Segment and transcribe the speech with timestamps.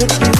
[0.00, 0.39] with you.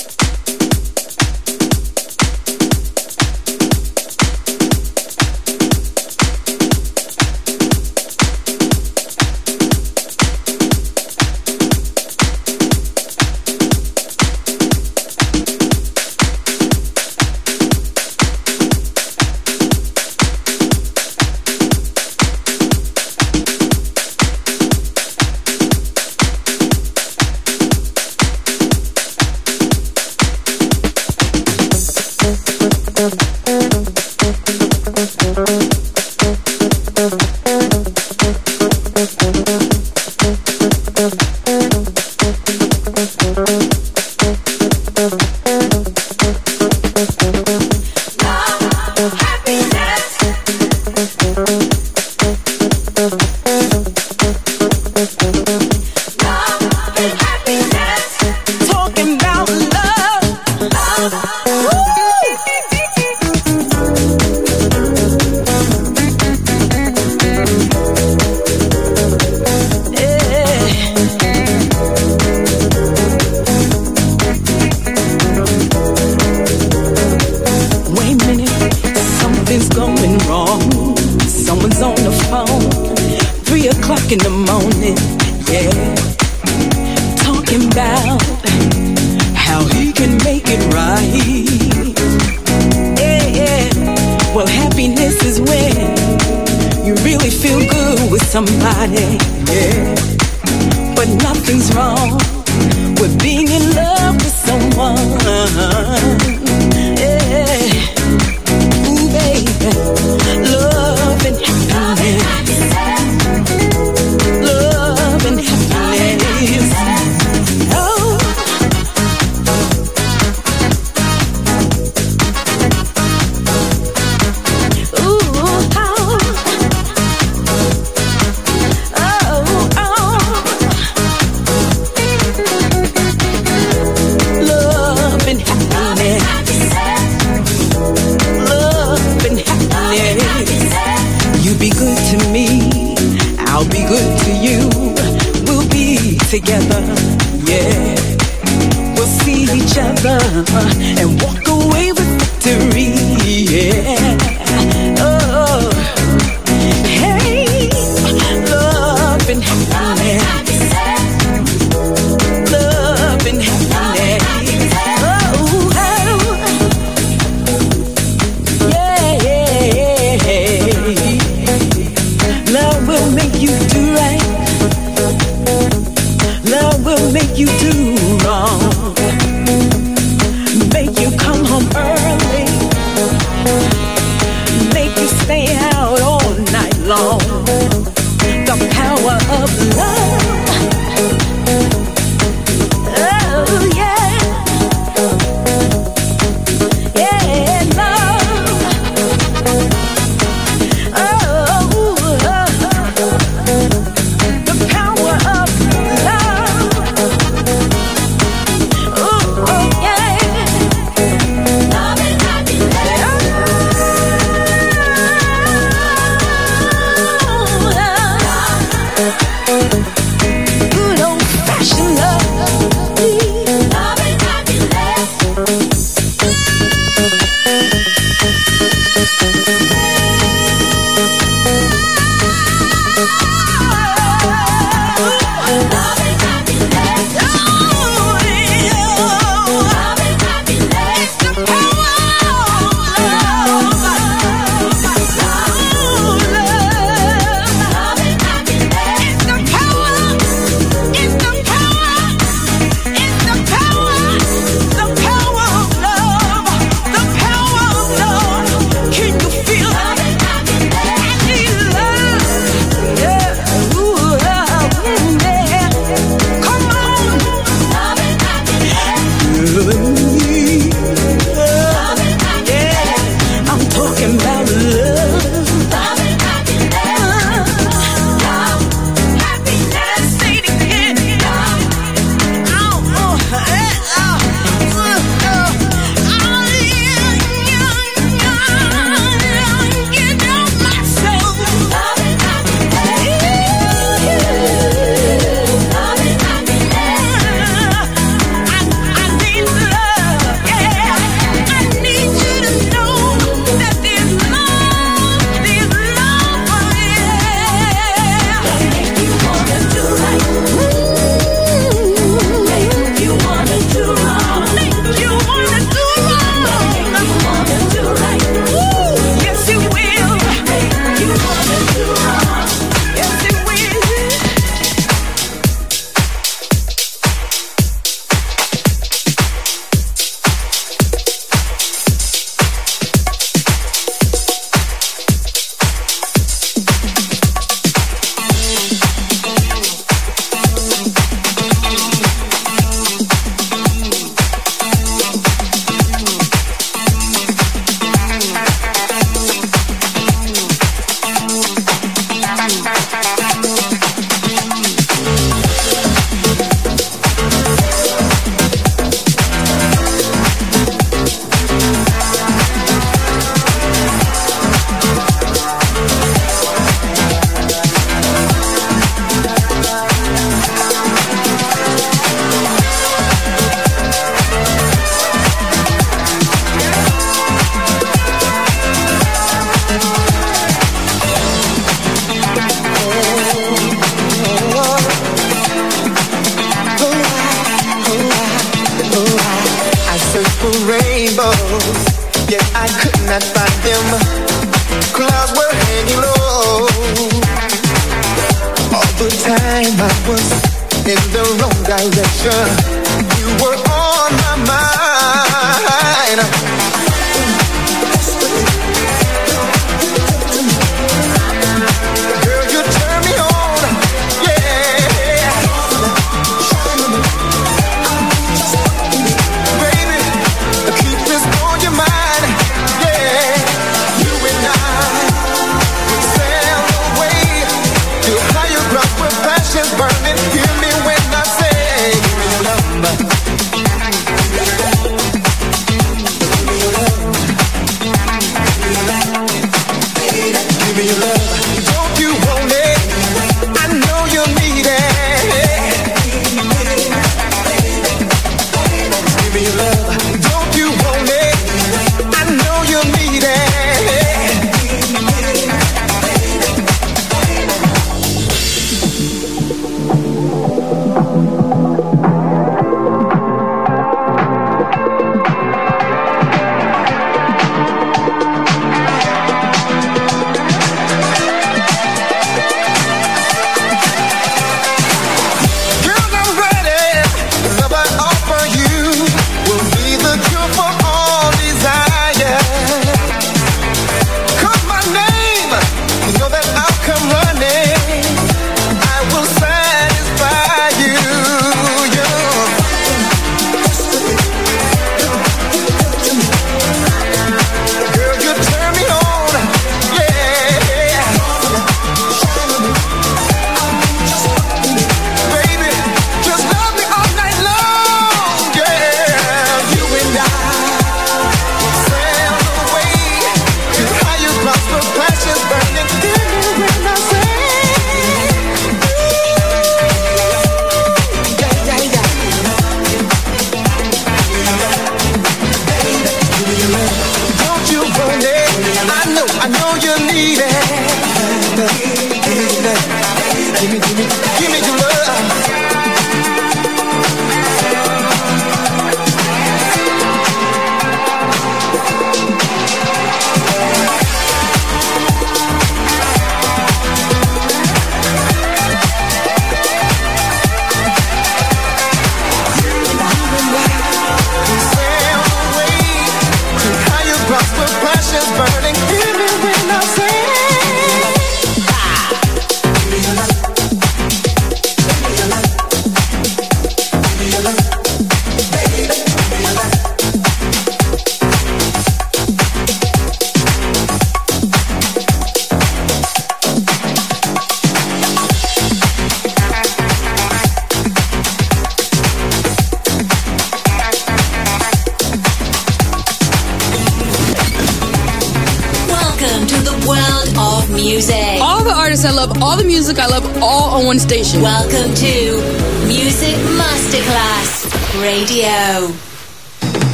[591.91, 592.05] artists.
[592.05, 592.99] I love all the music.
[592.99, 594.41] I love all on one station.
[594.41, 597.67] Welcome to Music Masterclass
[598.01, 599.10] Radio.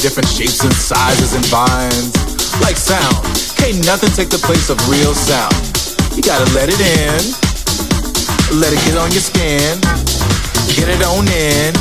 [0.00, 2.08] Different shapes and sizes and vines.
[2.64, 3.20] Like sound,
[3.60, 5.52] can't nothing take the place of real sound.
[6.16, 7.20] You gotta let it in,
[8.56, 9.76] let it get on your skin,
[10.72, 11.76] get it on in,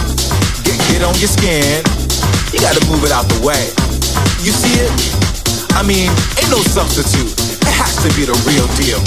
[0.67, 1.79] get, get on your skin.
[2.51, 3.71] You gotta move it out the way.
[4.43, 4.91] You see it?
[5.79, 7.31] I mean, ain't no substitute.
[7.63, 8.99] It has to be the real deal.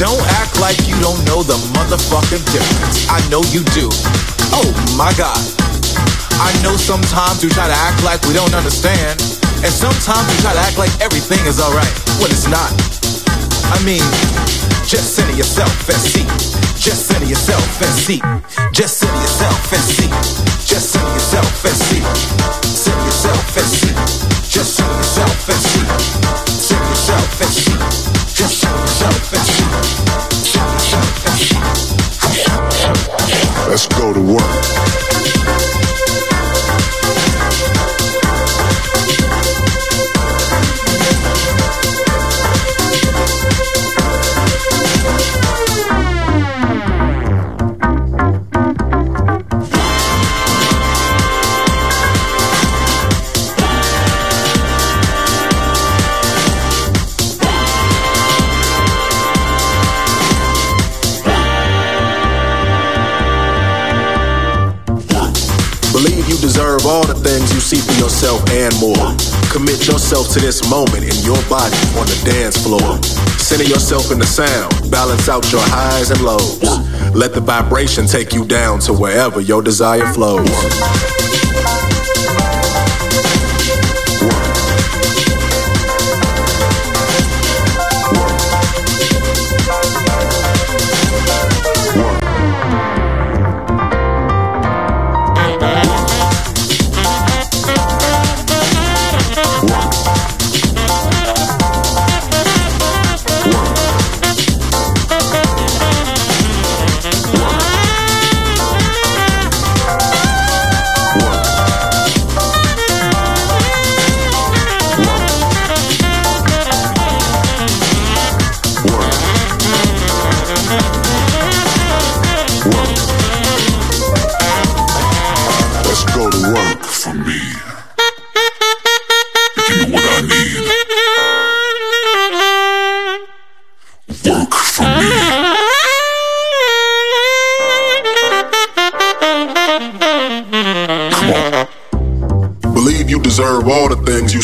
[0.00, 3.04] Don't act like you don't know the motherfucking difference.
[3.12, 3.92] I know you do.
[4.56, 5.57] Oh my god.
[6.38, 9.18] I know sometimes we try to act like we don't understand.
[9.58, 11.90] And sometimes we try to act like everything is alright
[12.22, 12.70] when it's not.
[13.74, 14.06] I mean,
[14.86, 16.22] just center yourself and see.
[16.78, 18.22] Just center yourself and see.
[18.70, 20.08] Just center yourself and see.
[20.62, 22.02] Just center yourself and see.
[22.70, 23.90] Center yourself and see.
[24.46, 25.86] Just center yourself and see.
[26.54, 27.74] Center yourself and see.
[28.38, 29.68] Just center yourself and see.
[33.68, 34.57] Let's go to work.
[67.68, 69.12] See for yourself and more.
[69.52, 72.96] Commit yourself to this moment in your body on the dance floor.
[73.36, 74.90] Center yourself in the sound.
[74.90, 76.62] Balance out your highs and lows.
[77.14, 81.17] Let the vibration take you down to wherever your desire flows.